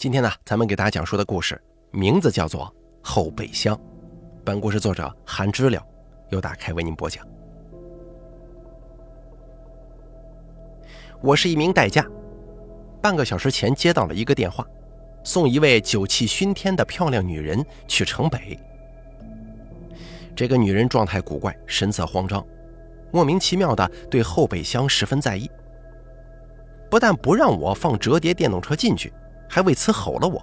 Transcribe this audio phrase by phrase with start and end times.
[0.00, 2.64] 今天呢，咱们给大家讲述的故事名字叫做
[3.06, 3.76] 《后备箱》。
[4.42, 5.86] 本故事作者韩知了
[6.30, 7.22] 由打开为您播讲。
[11.20, 12.02] 我是一名代驾，
[13.02, 14.66] 半个小时前接到了一个电话，
[15.22, 18.58] 送一位酒气熏天的漂亮女人去城北。
[20.34, 22.42] 这个女人状态古怪，神色慌张，
[23.12, 25.50] 莫名其妙的对后备箱十分在意，
[26.88, 29.12] 不但不让我放折叠电动车进去。
[29.50, 30.40] 还为此吼了我，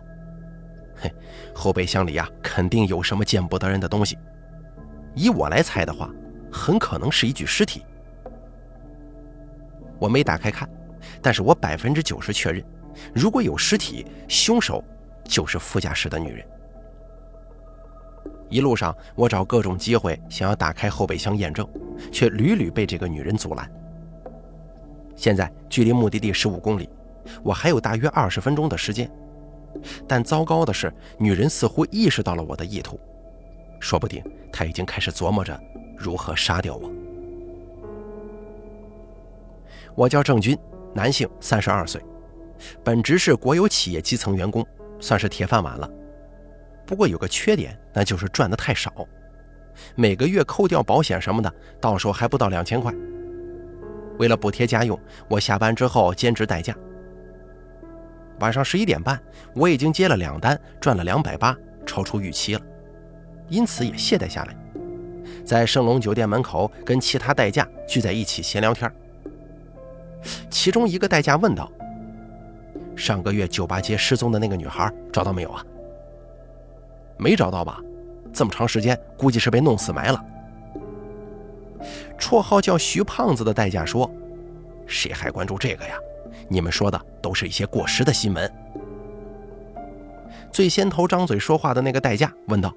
[0.98, 1.10] 嘿，
[1.56, 4.18] 后备箱里呀，肯定有什么见不得人的东西。
[5.16, 6.12] 以我来猜的话，
[6.52, 7.86] 很可能是一具尸体。
[9.98, 10.70] 我没打开看，
[11.22, 12.62] 但是我百分之九十确认，
[13.16, 14.84] 如果有尸体，凶手
[15.24, 16.46] 就是副驾驶的女人。
[18.50, 21.66] 一路上，我找各种机会想要打开后备箱验证，
[22.12, 23.72] 却屡屡被这个女人阻拦。
[25.16, 26.90] 现在距离目的地十五公里。
[27.44, 29.10] 我还有大约二十分钟的时间，
[30.08, 33.00] 但糟糕的是，女人似乎意识到了我的意图，
[33.80, 35.60] 说不定她已经开始琢磨着
[35.98, 36.92] 如何杀掉我。
[39.96, 40.58] 我叫郑军，
[40.94, 42.02] 男性，三十二岁，
[42.84, 44.66] 本职是国有企业基层员工，
[45.00, 45.90] 算是铁饭碗了。
[46.86, 48.94] 不过有个缺点，那就是赚的太少，
[49.96, 52.94] 每个月扣掉保险什么的，到手还不到两千块。
[54.20, 56.76] 为了补贴家用，我下班之后兼职代驾。
[58.40, 59.20] 晚上十一点半，
[59.54, 62.62] 我已经接了两单，赚了两百八，超出预期了，
[63.50, 64.56] 因此也懈怠下来，
[65.44, 68.92] 在圣龙酒店门口跟其他代驾聚在一起闲聊天。
[70.50, 71.72] 其中一个代驾问道
[72.96, 75.66] ：“上个月酒吧街失踪的那个女孩找到没有啊
[77.18, 77.80] ？”“没找到吧？
[78.34, 80.26] 这么长时间，估计是被弄死埋了。”
[82.20, 84.10] 绰号叫徐胖子的代驾说
[84.86, 85.96] ：“谁还关注这个呀？”
[86.50, 88.52] 你们说的都是一些过时的新闻。
[90.52, 92.74] 最先头张嘴说话的那个代驾问道：“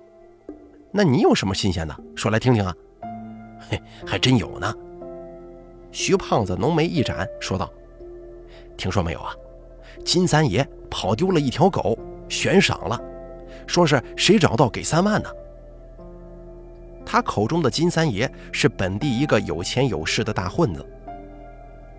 [0.93, 1.97] 那你有什么新鲜的？
[2.15, 2.75] 说来听听啊。
[3.71, 4.75] ”“嘿，还真有呢。”
[5.93, 7.71] 徐胖子浓眉一展，说道
[8.77, 9.35] ：“听说没有啊？
[10.05, 11.99] 金三爷跑丢了一条狗，
[12.29, 13.01] 悬赏了，
[13.67, 15.29] 说是谁找到给三万呢。”
[17.05, 20.85] 他口中的金三爷是本地一个有钱有势的大混子。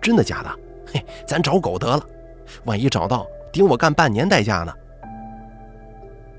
[0.00, 0.58] 真的假的？
[0.92, 2.06] 嘿，咱找狗得了，
[2.64, 4.74] 万一找到，顶我干半年代驾呢。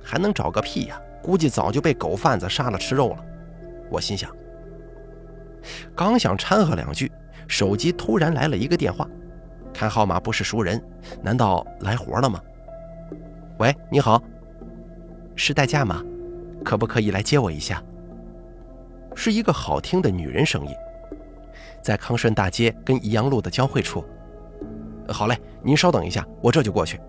[0.03, 1.01] 还能找个屁呀！
[1.21, 3.25] 估计早就被狗贩子杀了吃肉了。
[3.89, 4.29] 我心想，
[5.95, 7.09] 刚想掺和两句，
[7.47, 9.07] 手机突然来了一个电话，
[9.73, 10.83] 看号码不是熟人，
[11.21, 12.41] 难道来活了吗？
[13.59, 14.21] 喂，你好，
[15.35, 16.03] 是代驾吗？
[16.65, 17.81] 可不可以来接我一下？
[19.15, 20.75] 是一个好听的女人声音，
[21.81, 24.03] 在康顺大街跟宜阳路的交汇处。
[25.09, 26.99] 好嘞，您稍等一下，我这就过去。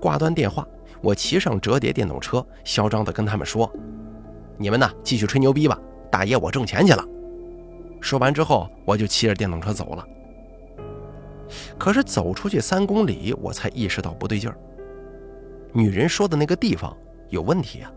[0.00, 0.66] 挂断电话，
[1.02, 3.70] 我骑上折叠电动车，嚣张地跟他们说
[4.56, 5.78] ：“你们呢，继续吹牛逼吧，
[6.10, 7.04] 大爷我挣钱去了。”
[8.00, 10.06] 说完之后，我就骑着电动车走了。
[11.78, 14.56] 可是走出去三公里，我才意识到不对劲儿。
[15.72, 16.96] 女人说的那个地方
[17.28, 17.92] 有问题啊！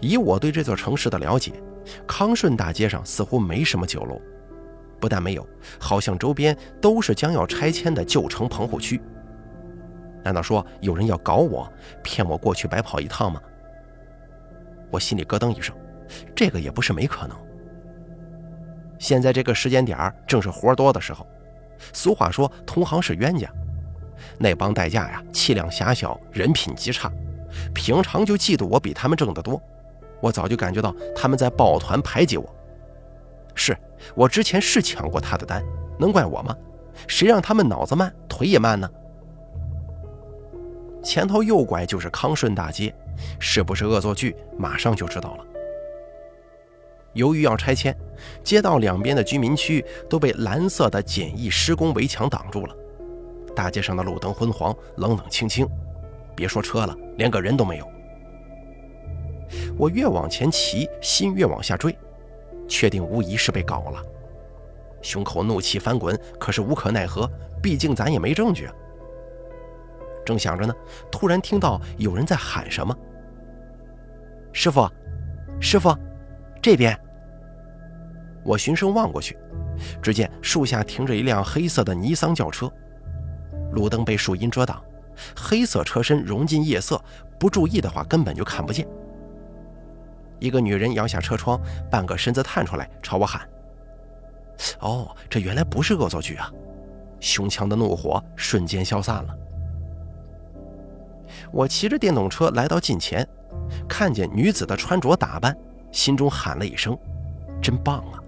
[0.00, 1.52] 以我对这座城市的了解，
[2.06, 4.20] 康顺大街上似乎没什么酒楼。
[5.00, 5.46] 不但没有，
[5.78, 9.00] 好像周边都是将要拆迁的旧城棚户区。
[10.22, 11.66] 难道说有人要搞我，
[12.02, 13.40] 骗我过去白跑一趟吗？
[14.90, 15.74] 我心里咯噔一声，
[16.36, 17.36] 这个也不是没可能。
[18.98, 21.26] 现在这个时间点正是活多的时候，
[21.94, 23.50] 俗话说同行是冤家，
[24.36, 27.10] 那帮代驾呀气量狭小，人品极差，
[27.72, 29.58] 平常就嫉妒我比他们挣得多。
[30.20, 32.54] 我早就感觉到他们在抱团排挤我。
[33.54, 33.74] 是。
[34.14, 35.64] 我之前是抢过他的单，
[35.98, 36.56] 能怪我吗？
[37.06, 38.90] 谁让他们脑子慢，腿也慢呢？
[41.02, 42.94] 前头右拐就是康顺大街，
[43.38, 45.44] 是不是恶作剧，马上就知道了。
[47.14, 47.96] 由于要拆迁，
[48.44, 52.76] 街道两边的居民区都被蓝色的简易施工围墙挡住了，
[53.56, 55.66] 大街上的路灯昏黄，冷冷清清，
[56.36, 57.88] 别说车了，连个人都没有。
[59.76, 61.96] 我越往前骑，心越往下坠。
[62.70, 64.00] 确定无疑是被搞了，
[65.02, 67.28] 胸口怒气翻滚，可是无可奈何，
[67.60, 68.72] 毕竟咱也没证据啊。
[70.24, 70.74] 正想着呢，
[71.10, 72.96] 突然听到有人在喊什么
[74.52, 74.88] ：“师傅，
[75.60, 75.92] 师傅，
[76.62, 76.96] 这边！”
[78.44, 79.36] 我循声望过去，
[80.00, 82.70] 只见树下停着一辆黑色的尼桑轿车，
[83.72, 84.80] 路灯被树荫遮挡，
[85.34, 87.02] 黑色车身融进夜色，
[87.38, 88.86] 不注意的话根本就看不见。
[90.40, 91.60] 一个女人摇下车窗，
[91.90, 93.46] 半个身子探出来，朝我喊
[94.80, 96.50] ：“哦，这原来不是恶作剧啊！”
[97.20, 99.36] 胸腔的怒火瞬间消散了。
[101.52, 103.26] 我骑着电动车来到近前，
[103.86, 105.56] 看见女子的穿着打扮，
[105.92, 106.98] 心中喊了一声
[107.62, 108.18] ：“真棒啊！”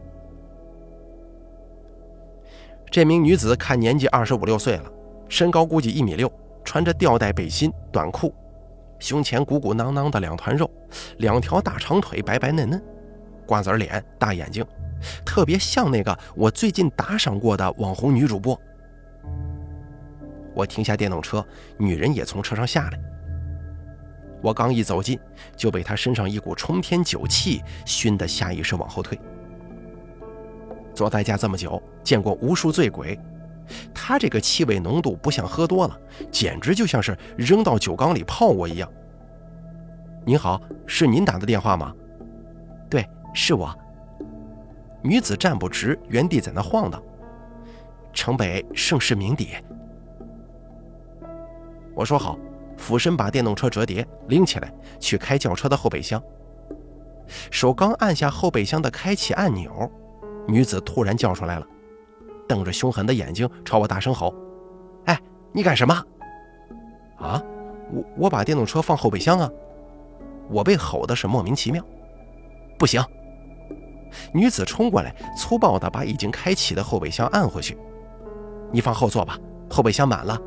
[2.91, 4.93] 这名女子看年纪二十五六岁了，
[5.29, 6.31] 身高估计一米六，
[6.63, 8.35] 穿着吊带背心、短裤，
[9.03, 10.71] 胸前鼓鼓囊囊的两团肉，
[11.19, 12.81] 两条大长腿白白嫩嫩，
[13.45, 14.65] 瓜子脸、大眼睛，
[15.27, 18.59] 特别像那个我最近打赏过的网红女主播。
[20.55, 21.45] 我停下电动车，
[21.77, 23.01] 女人也从车上下来。
[24.41, 25.19] 我刚一走近，
[25.57, 29.19] 就被她身上一股冲天酒气熏得下意识往后退。
[30.95, 33.19] 做代驾这么久，见过无数醉鬼，
[33.95, 35.99] 她这个气味浓度不像喝多了，
[36.31, 38.91] 简直就像是扔到酒缸里泡过一样。
[40.25, 41.93] 您好，是您打的电话吗？
[42.89, 43.75] 对，是我。
[45.03, 47.03] 女子站不直，原地在那晃荡。
[48.13, 49.49] 城北盛世名邸。
[51.95, 52.39] 我说好，
[52.77, 56.23] 俯身把电动车折叠拎起来，去开轿车的后备箱。
[57.51, 59.91] 手刚按下后备箱的开启按钮，
[60.47, 61.67] 女子突然叫出来了，
[62.49, 64.35] 瞪着凶狠的眼睛朝我大声吼
[65.07, 65.19] ：“哎，
[65.53, 65.95] 你干什么？”
[67.19, 67.43] 啊，
[67.93, 69.49] 我我把电动车放后备箱啊！
[70.51, 71.83] 我被吼的是莫名其妙。
[72.79, 73.01] 不行！
[74.35, 77.79] 女子冲过来，粗暴地把已经开启的后备箱按回去。
[78.71, 79.39] 你放后座吧，
[79.71, 80.39] 后备箱满了。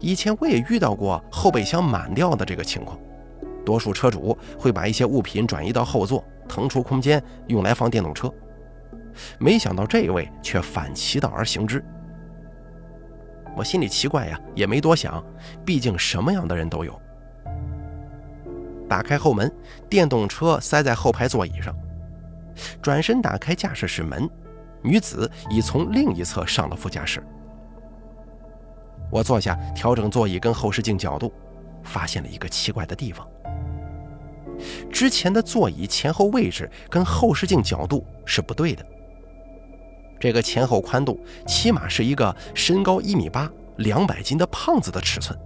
[0.00, 2.98] 以前我也遇到过后备箱满掉的这个情况，
[3.64, 8.32] 多数车主会把一些物品转移到后座，腾出空间用来放电动车。
[9.38, 11.84] 没想到这位却反其道而行之。
[13.56, 15.24] 我心里奇怪呀，也没多想，
[15.64, 17.00] 毕竟什么样的人都有。
[18.88, 19.50] 打开后门，
[19.88, 21.74] 电动车塞在后排座椅上，
[22.82, 24.28] 转身打开驾驶室门，
[24.82, 27.22] 女子已从另一侧上了副驾驶。
[29.10, 31.32] 我坐下，调整座椅跟后视镜角度，
[31.84, 33.26] 发现了一个奇怪的地方。
[34.90, 38.84] 之前的座椅前后位置跟后视镜角度是不对的。
[40.24, 45.38] 这个前后宽度起码是一个身高一米八、两百斤的胖子的尺寸。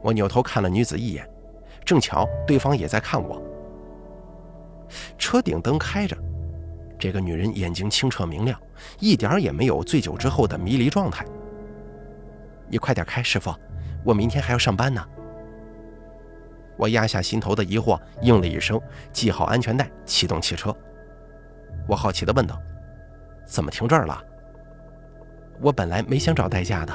[0.00, 1.28] 我扭头看了女子一眼，
[1.84, 3.38] 正巧对方也在看我。
[5.18, 6.16] 车顶灯开着，
[6.98, 8.58] 这个女人眼睛清澈明亮，
[8.98, 11.22] 一点也没有醉酒之后的迷离状态。
[12.66, 13.54] 你快点开，师傅，
[14.06, 15.06] 我明天还要上班呢。
[16.78, 18.80] 我压下心头的疑惑，应了一声，
[19.12, 20.74] 系好安全带，启动汽车。
[21.86, 22.58] 我好奇地问道
[23.46, 24.22] ：“怎么停这儿了？”
[25.62, 26.92] 我本来没想找代驾的。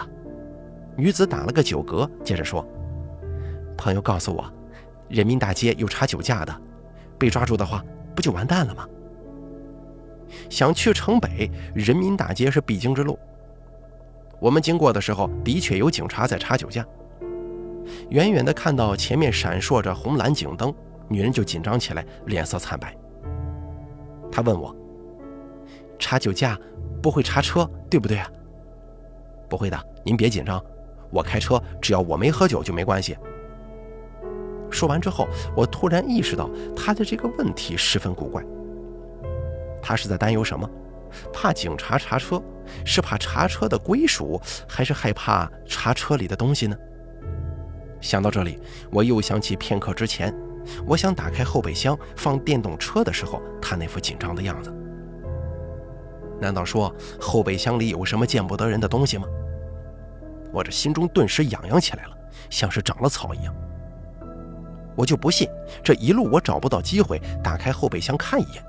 [0.95, 2.63] 女子打了个酒嗝，接着说
[3.75, 4.45] ：“朋友告诉我，
[5.07, 6.62] 人民大街有查酒驾的，
[7.18, 7.83] 被抓住的话，
[8.13, 8.88] 不就完蛋了吗？
[10.50, 13.18] 想去城北，人民大街是必经之路。”
[14.39, 16.86] 我们经过的时候，的确有警察在查酒驾。
[18.09, 20.74] 远远的看到前面闪烁着红蓝警灯，
[21.07, 22.95] 女人就紧张起来，脸色惨白。
[24.31, 24.75] 她问我
[26.01, 26.59] ：“查酒驾
[27.01, 28.27] 不会查车，对不对啊
[29.48, 30.62] ？”“不会的，您别紧张，
[31.12, 33.15] 我开车只要我没喝酒就没关系。”
[34.69, 38.44] 说完之后，我突然意识到他的这个问题十分古怪。
[39.81, 40.69] 他是在担忧什么？
[41.33, 42.42] 怕警察查车，
[42.86, 46.77] 是怕查车的归属，还是害怕查车里的东西呢？
[47.99, 48.57] 想到这里，
[48.92, 50.33] 我又想起片刻之前，
[50.87, 54.73] 我想打开后备箱放电动车的时候，他那副紧张的样子。
[56.42, 59.26] 难道说后备箱里有什么见不得人的东西吗？
[60.52, 62.18] 我这心中顿时痒痒起来了，
[62.50, 63.56] 像是长了草一样。
[64.95, 65.48] 我就不信
[65.81, 68.64] 这一路我找不到机会打开后备箱看一眼。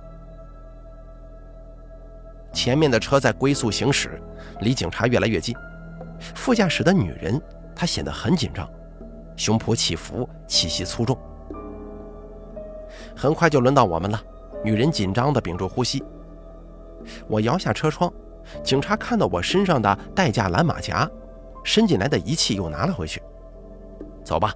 [2.52, 4.23] 前面的车在龟速行驶，
[4.61, 5.57] 离警察越来越近。
[6.35, 7.41] 副驾驶的女人，
[7.75, 8.69] 她显得很紧张，
[9.35, 11.19] 胸脯起伏，气息粗重。
[13.17, 14.23] 很快就轮到我们了，
[14.62, 16.05] 女人紧张地屏住呼吸。
[17.28, 18.12] 我摇下车窗，
[18.62, 21.09] 警察看到我身上的代驾蓝马甲，
[21.64, 23.23] 伸进来的仪器又拿了回去。
[24.25, 24.54] 走吧。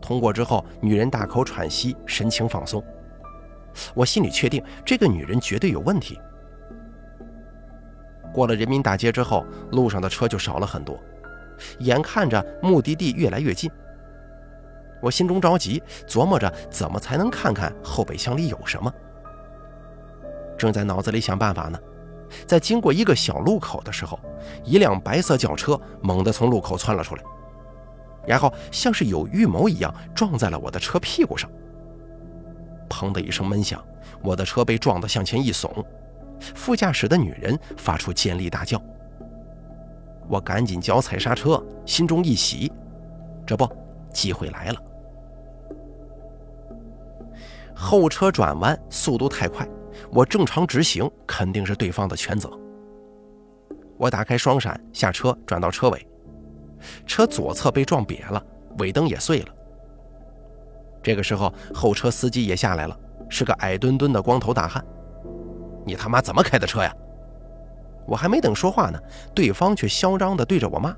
[0.00, 2.82] 通过之后，女人大口喘息，神情放松。
[3.94, 6.18] 我心里确定，这个女人绝对有问题。
[8.34, 10.98] 过了人民大街之后，路上的车就少了很多，
[11.78, 13.70] 眼看着目的地越来越近，
[15.00, 18.92] 我心中着急，琢磨着怎么才能看看后备箱里有什么。
[20.62, 21.78] 正在脑子里想办法呢，
[22.46, 24.16] 在经过一个小路口的时候，
[24.62, 27.22] 一辆白色轿车猛地从路口窜了出来，
[28.24, 31.50] 然后像是有预谋一样撞在了我的车屁股上。
[32.88, 33.84] 砰的一声闷响，
[34.22, 35.84] 我的车被撞得向前一耸，
[36.54, 38.80] 副驾驶的女人发出尖利大叫。
[40.28, 42.72] 我赶紧脚踩刹车，心中一喜，
[43.44, 43.68] 这不，
[44.14, 44.80] 机会来了。
[47.74, 49.66] 后车转弯速度太快，
[50.10, 52.50] 我正常直行肯定是对方的全责。
[53.96, 56.06] 我打开双闪下车，转到车尾，
[57.06, 58.44] 车左侧被撞瘪了，
[58.78, 59.48] 尾灯也碎了。
[61.02, 64.84] 这个时候，后车司机也下来了，是个矮墩墩的光头大汉。
[65.84, 66.94] 你他妈怎么开的车呀？
[68.06, 68.98] 我还没等说话呢，
[69.34, 70.94] 对方却嚣张地对着我骂：“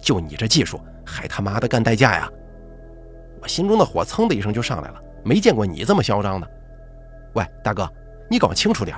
[0.00, 2.30] 就你这技术，还他妈的干代驾呀！”
[3.40, 6.50] 我心中的火噌的一声就上来了，没见过你这么嚣张的。
[7.34, 7.90] 喂，大哥，
[8.28, 8.96] 你搞清楚点，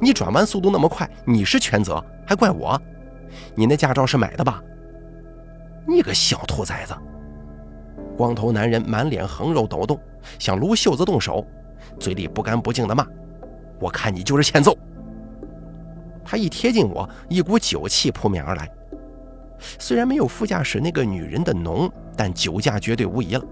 [0.00, 2.80] 你转弯速度那么快，你是全责，还怪我？
[3.54, 4.62] 你那驾照是买的吧？
[5.86, 6.94] 你个小兔崽子！
[8.16, 9.98] 光头男人满脸横肉抖动，
[10.38, 11.44] 想撸袖子动手，
[11.98, 13.06] 嘴里不干不净的骂
[13.80, 14.76] ：“我看你就是欠揍！”
[16.24, 18.70] 他一贴近我，一股酒气扑面而来。
[19.78, 23.44] 虽然没有副驾驶那个女人的浓，但酒驾绝对无疑了。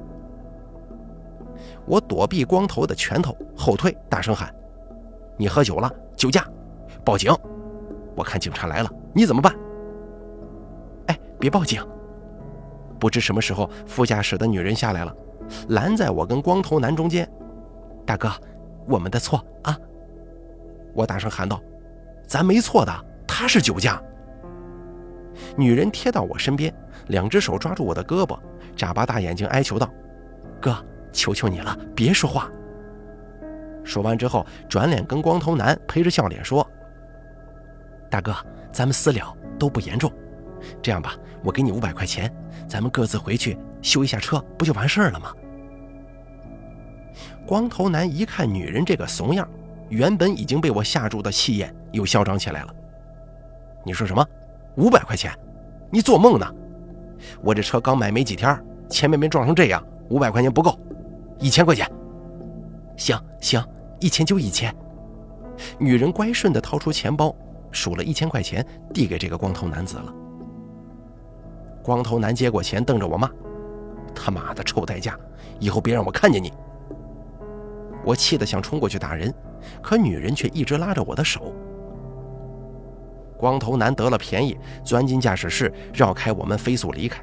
[1.85, 4.55] 我躲避光头的拳头，后退，大声喊
[5.42, 6.46] ：“你喝酒了，酒驾，
[7.04, 7.34] 报警！
[8.14, 9.52] 我看警察来了，你怎么办？”
[11.08, 11.84] 哎，别报警！
[13.00, 15.12] 不知什么时候，副驾驶的女人下来了，
[15.70, 17.28] 拦在我跟光头男中间。
[18.06, 18.30] 大哥，
[18.87, 19.76] 我们的错啊！
[20.94, 21.61] 我大声喊道。
[22.25, 22.92] 咱没错的，
[23.26, 24.00] 他是酒驾。
[25.56, 26.72] 女人贴到我身边，
[27.08, 28.38] 两只手抓住我的胳膊，
[28.76, 29.90] 眨巴大眼睛哀求道
[30.62, 30.76] ：“哥，
[31.11, 32.49] 求求你了，别说话。”
[33.84, 36.66] 说完之后，转脸跟光头男陪着笑脸说
[38.10, 38.34] ：“大哥，
[38.72, 40.12] 咱们私了，都不严重。
[40.80, 42.32] 这样吧，我给你五百块钱，
[42.68, 45.32] 咱们各自回去修一下车，不就完事儿了吗？”
[47.46, 49.48] 光头男一看女人这个怂样。
[49.88, 52.74] 原本已经被我吓住的气焰又嚣张起来了。
[53.84, 54.26] 你说什么？
[54.76, 55.30] 五百块钱？
[55.90, 56.50] 你做梦呢！
[57.42, 58.58] 我这车刚买没几天，
[58.88, 60.80] 前面没撞成这样，五百块钱不够，
[61.38, 61.86] 一千块钱。
[63.02, 63.61] 行行，
[63.99, 64.73] 一千就一千。
[65.76, 67.35] 女人乖顺地掏出钱包，
[67.73, 70.14] 数了一千块钱，递给这个光头男子了。
[71.82, 73.28] 光头男接过钱，瞪着我骂
[74.14, 75.18] ：“他妈的臭代驾，
[75.59, 76.52] 以后别让我看见你！”
[78.06, 79.35] 我气得想冲过去打人。
[79.80, 81.52] 可女人却一直拉着我的手。
[83.37, 87.21] 光头男得了便宜，钻进驾驶室，绕开我们，飞速离开。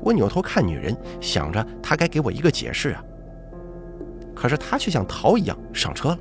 [0.00, 3.02] 我扭头看女人，想着她该给我一个解释啊。
[4.42, 6.18] 可是他却像逃一样上车了，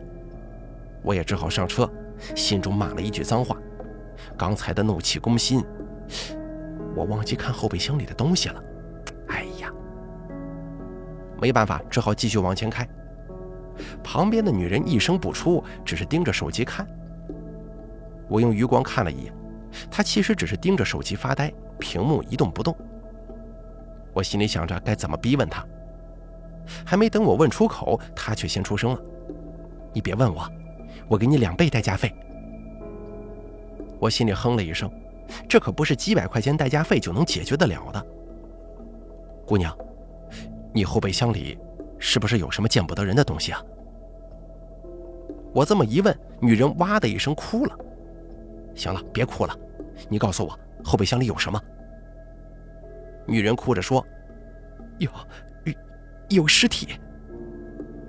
[1.01, 1.91] 我也只好上车，
[2.35, 3.57] 心中骂了一句脏话。
[4.37, 5.65] 刚才的怒气攻心，
[6.95, 8.63] 我忘记看后备箱里的东西了。
[9.29, 9.73] 哎呀，
[11.41, 12.87] 没办法，只好继续往前开。
[14.03, 16.85] 旁边的女人一声不出，只是盯着手机看。
[18.29, 19.33] 我用余光看了一眼，
[19.89, 22.77] 她其实只是盯着手机发呆，屏幕一动不动。
[24.13, 25.65] 我心里想着该怎么逼问她，
[26.85, 29.01] 还没等我问出口，她却先出声了
[29.93, 30.47] ：“你别问我，
[31.07, 32.13] 我给你两倍代驾费。”
[33.99, 34.91] 我心里哼了一声，
[35.47, 38.05] 这可不是几百块钱代驾费就能解决得了的。
[39.45, 39.77] 姑娘，
[40.73, 41.57] 你后备箱里
[41.99, 43.61] 是不是有什么见不得人的东西啊？
[45.53, 47.77] 我这么一问，女人哇的一声哭了。
[48.73, 49.53] 行了，别哭了，
[50.09, 51.61] 你告诉我后备箱里有什么？
[53.27, 54.03] 女人哭着说
[54.97, 55.11] ：“有，
[56.35, 56.87] 有，尸体。”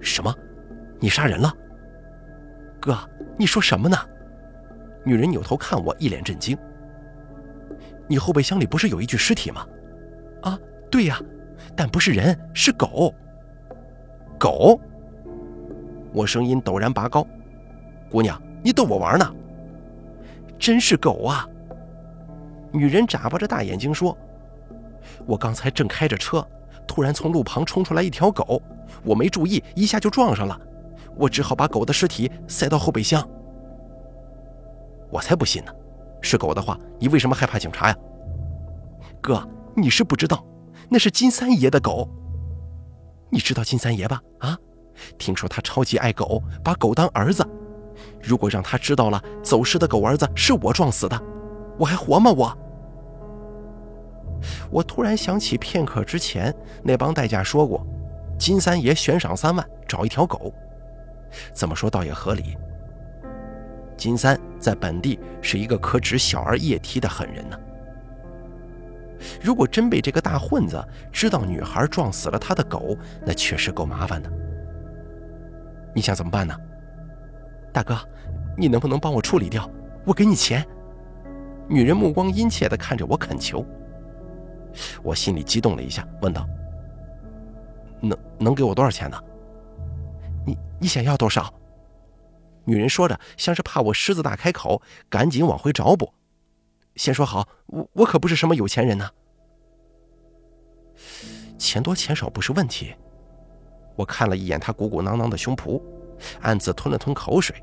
[0.00, 0.35] 什么？
[1.00, 1.52] 你杀人了？
[2.81, 2.99] 哥，
[3.38, 3.97] 你说什么呢？
[5.05, 6.57] 女人扭头看我，一脸震惊。
[8.09, 9.67] 你后备箱里不是有一具尸体吗？
[10.43, 10.59] 啊，
[10.91, 11.21] 对呀，
[11.76, 13.14] 但不是人，是狗。
[14.38, 14.81] 狗？
[16.12, 17.26] 我声音陡然拔高
[18.11, 19.35] ：“姑娘，你逗我玩呢？
[20.59, 21.49] 真是狗啊！”
[22.73, 24.17] 女人眨巴着大眼睛说
[25.26, 26.47] ：“我刚才正开着车，
[26.87, 28.61] 突然从路旁冲出来一条狗，
[29.05, 30.61] 我没注意，一下就撞上了，
[31.17, 33.27] 我只好把狗的尸体塞到后备箱。”
[35.11, 35.73] 我才不信呢！
[36.23, 37.97] 是狗的话，你为什么害怕警察呀？
[39.21, 40.45] 哥，你是不知道，
[40.89, 42.09] 那是金三爷的狗。
[43.31, 44.21] 你知道金三爷吧？
[44.39, 44.57] 啊？
[45.19, 47.47] 听说他超级爱狗，把狗当儿子。
[48.23, 51.23] 如果让他知道了走失的狗儿子是我撞死的，
[51.79, 52.31] 我还活吗？
[52.31, 52.57] 我……
[54.71, 57.87] 我突然想起片刻之前那帮代驾说过，
[58.39, 60.53] 金三爷悬赏三万找一条狗。
[61.55, 62.57] 这么说倒也合理。
[63.97, 67.59] 金三在本地是一个可指小儿夜啼的狠人呢。
[69.41, 74.31] 如果真被这个大混子知道女孩撞死了他的狗，那确实够麻烦的。
[75.95, 76.55] 你想怎么办呢，
[77.73, 77.97] 大哥？
[78.57, 79.71] 你能不能帮我处理掉？
[80.05, 80.67] 我给你钱。
[81.69, 83.65] 女人目光殷切地看着我恳求。
[85.02, 86.47] 我心里激动了一下，问道
[88.00, 89.19] ：“能能给我多少钱呢？
[90.47, 91.52] 你你想要多少？”
[92.64, 96.12] 女人说着，像是怕我狮子大开口，赶紧往回找补。
[96.95, 99.11] 先说好，我我可不是什么有钱人呐。
[101.59, 102.95] 钱多钱少不是问题。
[103.97, 105.83] 我看了一眼他鼓鼓囊囊的胸脯，
[106.41, 107.57] 暗自吞了吞口水。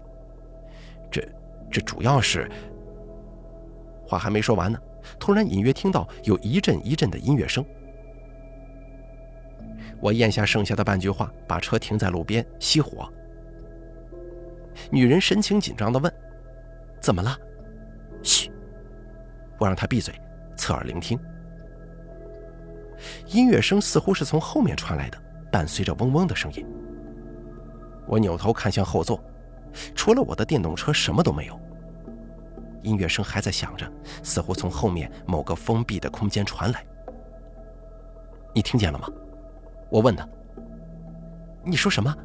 [1.12, 1.26] 这
[1.72, 2.50] 这主要是……
[4.06, 4.80] 话还没说完呢，
[5.18, 7.66] 突然隐约听到有一阵一阵的音乐声。
[10.02, 13.12] 我咽下剩下的半句话，把车停在路边熄火。
[14.92, 16.14] 女人神情紧张地问
[17.02, 17.38] ：“怎么了
[18.24, 18.50] ？”“嘘。”
[19.60, 20.14] 我让她闭嘴，
[20.56, 21.20] 侧耳聆听。
[23.28, 26.66] 音乐声似乎是从后面传来的，伴随着嗡嗡的声音。
[28.08, 29.22] 我扭头看向后座，
[29.94, 31.60] 除了我的电动车，什么都没有。
[32.82, 33.92] 音乐声还在响着，
[34.24, 36.86] 似乎从后面某个封闭的空间传来。
[38.54, 39.08] 你听见了吗？
[39.90, 40.28] 我问她。
[41.64, 42.16] 你说什么？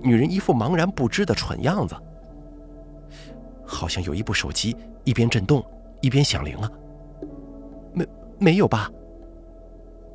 [0.00, 1.94] 女人一副茫然不知的蠢样子，
[3.66, 4.74] 好像有一部手机
[5.04, 5.64] 一边震动
[6.00, 6.70] 一边响铃啊。
[7.92, 8.06] 没
[8.38, 8.90] 没有吧？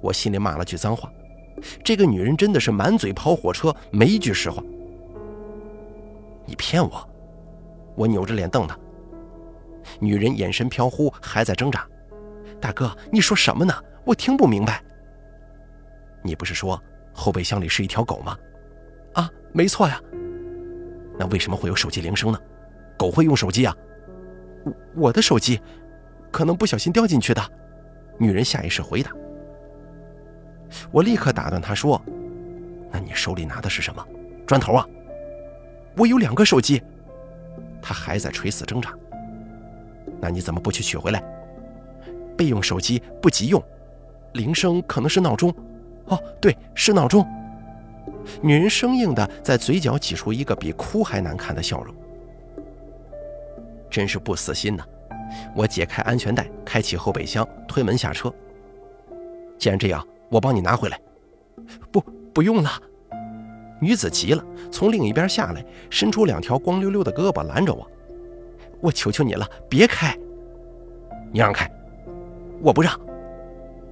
[0.02, 1.12] 我心里骂了句脏话，
[1.84, 4.64] 这个女人真的是满嘴跑火车，没一句实话。
[6.46, 7.10] 你骗我！
[7.96, 8.78] 我扭着脸瞪她。
[10.00, 11.88] 女人眼神飘忽，还在挣扎。
[12.62, 13.74] 大哥，你说什么呢？
[14.06, 14.84] 我听不明白。
[16.22, 16.82] 你不是说
[17.14, 18.38] 后备箱里是一条狗吗？
[19.14, 20.02] 啊，没错呀。
[21.18, 22.40] 那为什么会有手机铃声呢？
[22.98, 23.76] 狗会用手机啊？
[24.66, 25.62] 我我的手机，
[26.32, 27.42] 可能不小心掉进去的。
[28.18, 29.12] 女人下意识回答。
[30.92, 32.02] 我立刻打断她说
[32.92, 34.06] ：“那你手里拿的是什么？
[34.46, 34.86] 砖头啊？
[35.96, 36.82] 我有两个手机。”
[37.82, 38.94] 她还在垂死挣扎。
[40.22, 41.24] 那你怎么不去取回来？
[42.38, 43.62] 备用手机不急用，
[44.34, 45.54] 铃声可能是闹钟。
[46.06, 47.26] 哦，对，是闹钟。
[48.42, 51.94] 女人生硬的在嘴角挤出一个比哭还难看的笑容。
[53.90, 54.84] 真是不死心呐！
[55.56, 58.34] 我解开安全带，开启后备箱，推门下车。
[59.58, 61.00] 既然这样，我帮你拿回来。
[61.92, 62.00] 不，
[62.34, 62.70] 不用了。
[63.82, 67.90] 女子急了，从另一边下来，伸出两条光溜溜的胳膊拦着我。
[68.82, 70.18] 我求求你了，别开！
[71.32, 71.70] 你让开，
[72.62, 73.00] 我不让。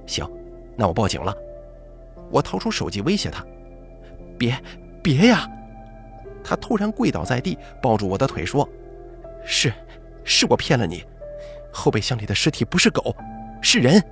[0.06, 0.28] 行，
[0.76, 1.34] 那我报警了。
[2.30, 3.44] 我掏出手机威胁他。
[4.38, 4.56] 别，
[5.02, 5.48] 别呀！
[6.42, 8.68] 他突然跪倒在地，抱住我的腿说
[9.44, 9.72] ：“是，
[10.24, 11.04] 是我骗了你。
[11.72, 13.14] 后备箱里的尸体不是狗，
[13.60, 14.02] 是人。”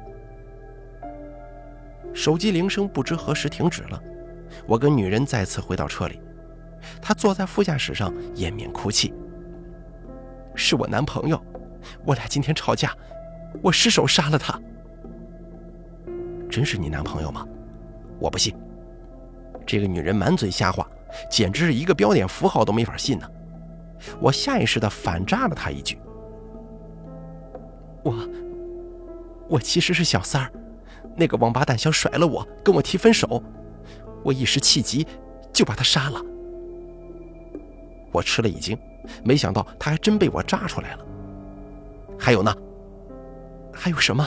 [2.13, 4.03] 手机铃声不知何时停止了。
[4.67, 6.21] 我跟女人再次回到车里，
[7.01, 9.15] 她坐在副驾驶上，掩面哭泣。
[10.57, 11.41] 是我男朋友，
[12.05, 12.93] 我俩今天吵架，
[13.63, 14.59] 我失手杀了他。
[16.51, 17.47] 真是你男朋友吗？
[18.19, 18.55] 我不信。
[19.67, 20.89] 这个女人满嘴瞎话，
[21.31, 23.29] 简直是一个标点符号都没法信呢。
[24.21, 25.99] 我下意识的反诈了她一句
[28.05, 28.15] ：“我，
[29.49, 30.53] 我其实是小三儿，
[31.17, 33.43] 那个王八蛋想甩了我，跟我提分手，
[34.23, 35.07] 我一时气急，
[35.53, 36.21] 就把他杀了。”
[38.13, 38.79] 我吃了一惊。
[39.25, 41.07] 没想到他还真被我扎出来了。
[42.19, 42.55] 还有呢？
[43.73, 44.27] 还有什么？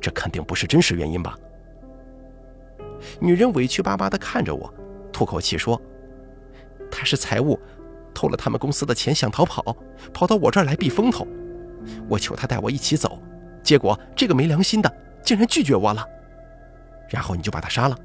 [0.00, 1.36] 这肯定不是真实原因吧？
[3.20, 4.72] 女人委屈巴巴地看着我，
[5.12, 5.80] 吐口气说
[6.90, 7.58] ：“他是财务，
[8.14, 9.76] 偷了他们公司的钱想逃跑，
[10.12, 11.26] 跑到我这儿来避风头。
[12.08, 13.20] 我求他带我一起走，
[13.62, 16.04] 结果这个没良心的竟然拒绝我了。
[17.08, 17.96] 然后你就把他杀了。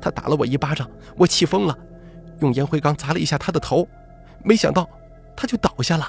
[0.00, 1.76] 他打了我一巴掌，我气疯了，
[2.40, 3.88] 用烟灰缸砸了一下他的头。”
[4.42, 4.88] 没想到，
[5.36, 6.08] 他就倒下了。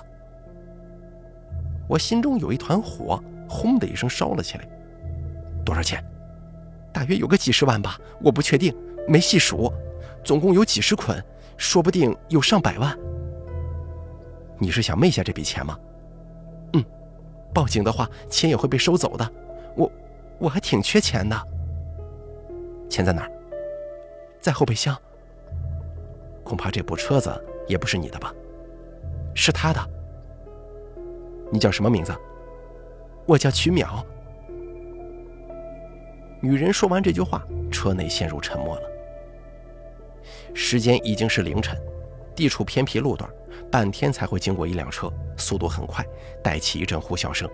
[1.88, 4.68] 我心中有一团火，轰的一声烧了起来。
[5.66, 6.04] 多少钱？
[6.94, 8.76] 大约有个几十万吧，我不确定，
[9.08, 9.72] 没细数。
[10.24, 11.24] 总共有几十捆，
[11.56, 12.98] 说不定有上百万。
[14.60, 15.78] 你是想昧下这笔钱吗？
[16.74, 16.84] 嗯，
[17.54, 19.32] 报警的话，钱也会被收走的。
[19.76, 19.92] 我，
[20.40, 21.40] 我还挺缺钱的。
[22.90, 23.32] 钱在哪儿？
[24.42, 24.98] 在后备箱。
[26.44, 27.30] 恐怕这部车子。
[27.67, 28.34] 也不是你的吧？
[29.34, 29.80] 是他的。
[31.51, 32.15] 你叫什么名字？
[33.25, 34.03] 我叫曲淼。
[36.41, 38.82] 女人说完这句话，车内陷入沉默了。
[40.53, 41.80] 时间已经是凌晨，
[42.36, 43.30] 地处偏僻路段，
[43.71, 46.06] 半天才会经过一辆车，速度很快，
[46.43, 47.49] 带起一阵呼啸声。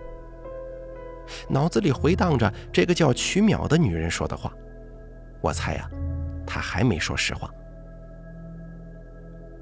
[1.48, 4.52] 脑子里回荡着这个叫曲淼的女人说的话，
[5.40, 5.90] 我猜呀，
[6.46, 7.50] 她还没说实话。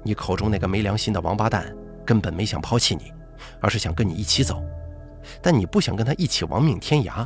[0.03, 1.73] 你口中那个没良心的王八蛋，
[2.05, 3.13] 根本没想抛弃你，
[3.61, 4.61] 而是想跟你一起走。
[5.41, 7.25] 但你不想跟他一起亡命天涯，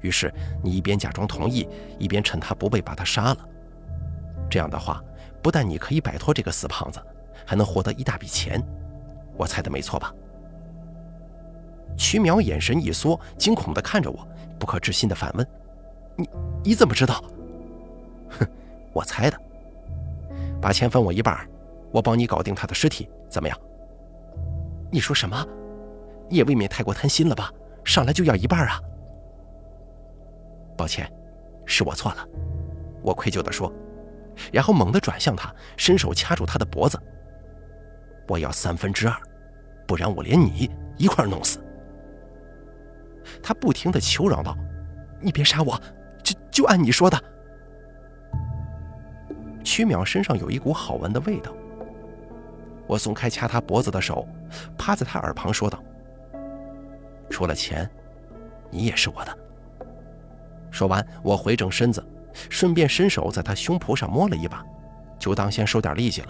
[0.00, 3.38] 于是你一边假装同意，一边趁他不备把他杀了。
[4.50, 5.02] 这样的话，
[5.40, 7.00] 不但你可以摆脱这个死胖子，
[7.46, 8.62] 还能获得一大笔钱。
[9.36, 10.12] 我猜的没错吧？
[11.96, 14.26] 曲淼眼神一缩，惊恐地看着我，
[14.58, 15.46] 不可置信地反问
[16.16, 16.28] ：“你
[16.64, 17.22] 你怎么知道？”
[18.30, 18.46] 哼，
[18.92, 19.38] 我猜的。
[20.60, 21.46] 把钱分我一半，
[21.92, 23.58] 我帮你搞定他的尸体，怎么样？
[24.90, 25.46] 你说什么？
[26.28, 27.52] 你也未免太过贪心了吧？
[27.84, 28.80] 上来就要一半啊！
[30.76, 31.12] 抱歉，
[31.66, 32.26] 是我错了。
[33.02, 33.70] 我愧疚地说，
[34.52, 36.98] 然后猛地转向他，伸手掐住他的脖子。
[38.28, 39.14] 我要三分之二，
[39.86, 41.58] 不然我连你一块弄死。
[43.42, 44.56] 他不停地求饶道
[45.20, 45.78] ：“你别杀我，
[46.22, 47.20] 就就按你说的。”
[49.64, 51.52] 曲淼身上有一股好闻的味道。
[52.92, 54.28] 我松开掐他脖子的手，
[54.76, 55.82] 趴在他耳旁说道
[57.30, 57.90] ：“除了钱，
[58.70, 59.38] 你也是我的。”
[60.70, 62.04] 说完，我回正身子，
[62.50, 64.62] 顺便伸手在他胸脯上摸了一把，
[65.18, 66.28] 就当先收点利息了。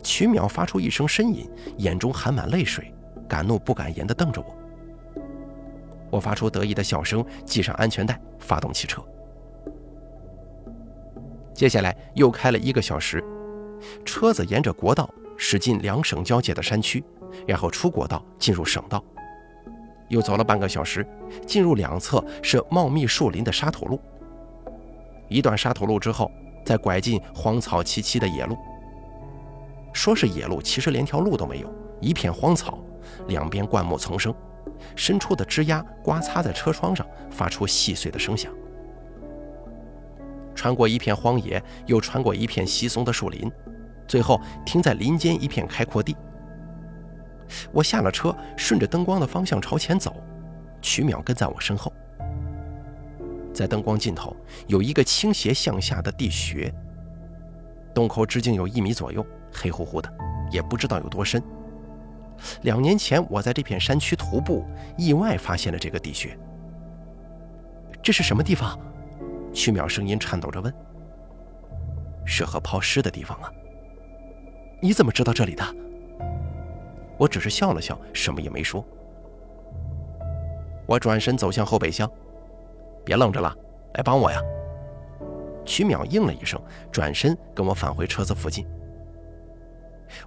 [0.00, 2.94] 曲淼发出一声呻吟，眼中含满泪水，
[3.28, 4.56] 敢怒不敢言地瞪着我。
[6.08, 9.02] 我发出得意的笑声，系上安全带，发动汽车。
[11.52, 13.24] 接下来又开了一个小时，
[14.04, 17.04] 车子沿着国道驶进两省交界的山区，
[17.46, 19.02] 然后出国道进入省道。
[20.08, 21.06] 又走了半个小时，
[21.46, 24.00] 进入两侧是茂密树林的沙土路。
[25.28, 26.30] 一段沙土路之后，
[26.64, 28.56] 再拐进荒草萋萋的野路。
[29.92, 32.78] 说是野路，其实连条路都没有，一片荒草，
[33.26, 34.34] 两边灌木丛生。
[34.96, 38.50] 伸出的枝丫刮擦在车窗上，发出细碎的声响。
[40.58, 43.48] 穿过一片荒野，又穿过一片稀松的树林，
[44.08, 46.16] 最后停在林间一片开阔地。
[47.70, 50.16] 我下了车，顺着灯光的方向朝前走，
[50.82, 51.92] 曲淼跟在我身后。
[53.54, 56.74] 在灯光尽头有一个倾斜向下的地穴，
[57.94, 60.12] 洞口直径有一米左右，黑乎乎的，
[60.50, 61.40] 也不知道有多深。
[62.62, 64.64] 两年前，我在这片山区徒步，
[64.96, 66.36] 意外发现了这个地穴。
[68.02, 68.76] 这是什么地方？
[69.58, 70.72] 曲淼声音颤抖着问。
[72.24, 73.50] 适合抛尸的地方啊。
[74.80, 75.64] 你怎么知道这里的？
[77.18, 78.86] 我只是笑了笑，什么也没说。
[80.86, 82.08] 我转身走向后备箱，
[83.04, 83.52] 别愣着了，
[83.94, 84.40] 来帮我呀。
[85.64, 88.64] 曲淼应了一声，转身跟我返回车子附近。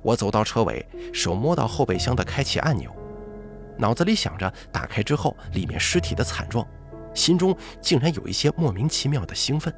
[0.02, 2.94] 我走到车尾，手摸到后备箱的开启按钮，
[3.78, 6.68] 脑子里想着打开之后里面尸体的惨状，
[7.14, 9.74] 心中竟然有一些莫名其妙的兴奋。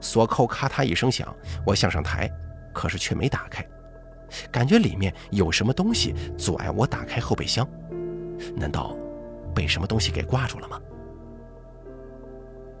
[0.00, 1.34] 锁扣咔嗒一声响，
[1.66, 2.30] 我向上抬，
[2.72, 3.66] 可是却没打开，
[4.50, 7.68] 感觉里面有什么东西阻碍我打开后备箱，
[8.56, 8.96] 难道
[9.54, 10.80] 被什么东西给挂住了吗？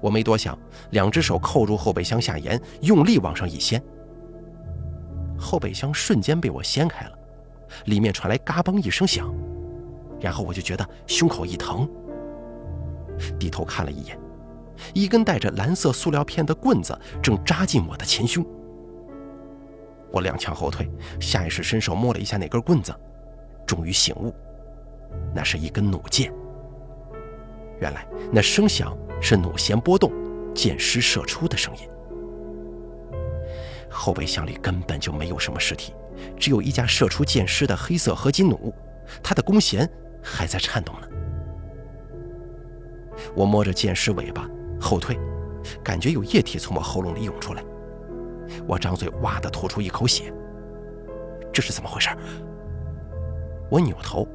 [0.00, 0.58] 我没多想，
[0.92, 3.82] 两只手扣住后备箱下沿，用力往上一掀。
[5.38, 7.18] 后备箱瞬间被我掀开了，
[7.84, 9.30] 里面传来嘎嘣一声响，
[10.18, 11.86] 然后我就觉得胸口一疼，
[13.38, 14.18] 低头看了一眼，
[14.94, 18.44] 一根带着蓝色塑料片的棍子正扎进我的前胸。
[20.12, 22.92] 我踉跄后退，下意识伸手摸了一下那根棍子，
[23.66, 24.34] 终于醒悟，
[25.34, 26.32] 那是一根弩箭。
[27.80, 30.12] 原来那声响是弩弦波动，
[30.54, 31.88] 箭矢射出的声音。
[33.88, 35.94] 后备箱里根本就没有什么尸体，
[36.36, 38.72] 只有一架射出箭矢的黑色合金弩，
[39.22, 39.88] 它的弓弦
[40.22, 41.06] 还在颤动呢。
[43.34, 44.48] 我摸着箭矢尾巴
[44.80, 45.18] 后退，
[45.82, 47.62] 感觉有液体从我喉咙里涌出来，
[48.66, 50.32] 我张嘴哇的吐出一口血。
[51.52, 52.08] 这是怎么回事？
[53.68, 54.26] 我扭头，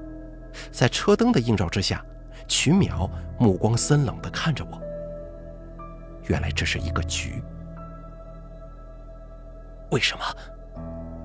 [0.71, 2.03] 在车灯的映照之下，
[2.47, 4.81] 曲淼目光森冷地看着我。
[6.27, 7.41] 原来这是一个局。
[9.91, 10.23] 为什么？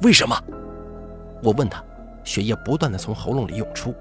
[0.03, 0.37] 为什么？
[1.43, 1.83] 我问他，
[2.25, 3.95] 血液不断的从喉咙里涌出，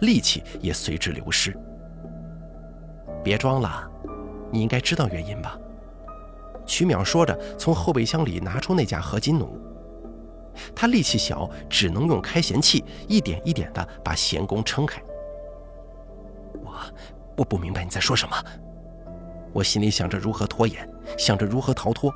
[0.00, 1.56] 力气也随之流失。
[3.26, 3.90] 别装了，
[4.52, 5.58] 你应该知道原因吧？
[6.64, 9.50] 曲淼说着，从后备箱里拿出那架合金弩。
[10.76, 15.02] 他力气小，只能用开弦器一点一点的把弦弓撑开。
[16.62, 16.72] 我
[17.38, 18.36] 我不明白你在说什么。
[19.52, 22.14] 我心里想着如何拖延，想着如何逃脱。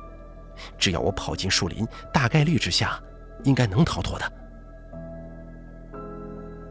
[0.77, 2.97] 只要我跑进树林，大概率之下，
[3.43, 4.31] 应该能逃脱的。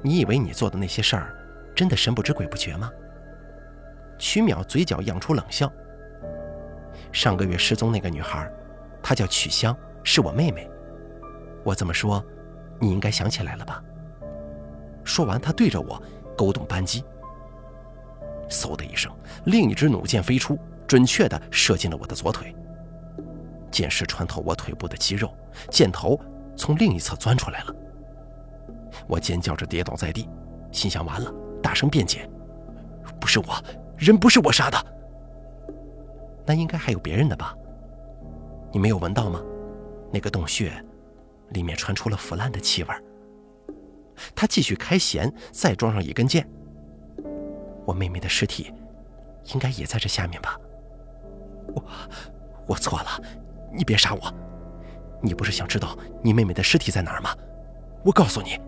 [0.00, 1.34] 你以为你做的那些事儿，
[1.76, 2.90] 真的神不知鬼不觉吗？
[4.20, 5.68] 曲淼嘴角漾出冷笑。
[7.10, 8.48] 上个月失踪那个女孩，
[9.02, 10.70] 她叫曲香，是我妹妹。
[11.64, 12.24] 我这么说，
[12.78, 13.82] 你应该想起来了吧？
[15.02, 16.00] 说完，他对着我
[16.36, 17.02] 勾动扳机。
[18.48, 19.10] 嗖的一声，
[19.46, 22.54] 另一支弩箭飞出，准确地射进了我的左腿。
[23.70, 25.34] 箭矢穿透我腿部的肌肉，
[25.70, 26.20] 箭头
[26.56, 27.74] 从另一侧钻出来了。
[29.06, 30.28] 我尖叫着跌倒在地，
[30.70, 31.32] 心想：完了！
[31.62, 32.28] 大声辩解
[33.20, 33.64] ：“不是我，
[34.00, 34.86] 人不是我杀的。”
[36.46, 37.54] 那应该还有别人的吧？
[38.72, 39.40] 你没有闻到吗？
[40.12, 40.72] 那个洞穴
[41.50, 42.88] 里面传出了腐烂的气味。
[44.34, 46.48] 他继续开弦，再装上一根箭。
[47.86, 48.72] 我妹妹的尸体
[49.52, 50.58] 应该也在这下面吧？
[51.74, 51.84] 我
[52.66, 53.22] 我错了，
[53.72, 54.34] 你别杀我！
[55.22, 57.36] 你不是想知道你妹妹的尸体在哪儿吗？
[58.04, 58.58] 我告诉你，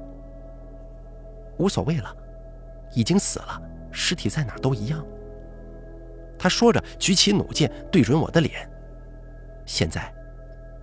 [1.59, 2.14] 无所谓了，
[2.95, 5.05] 已经死了，尸体在哪儿都一样。
[6.42, 8.68] 他说着，举起弩箭对准我的脸。
[9.64, 10.12] 现在，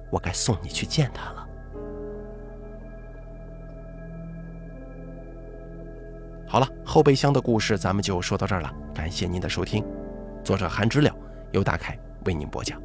[0.09, 1.45] 我该送你去见他了。
[6.47, 8.73] 好了，后备箱的故事咱们就说到这儿了。
[8.95, 9.85] 感谢您的收听，
[10.45, 11.13] 作者韩知了
[11.51, 12.81] 由大凯为您播讲。